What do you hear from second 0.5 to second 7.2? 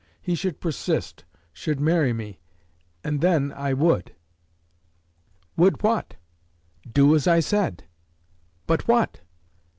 persist, should marry me, and then I would." "Would what?" "Do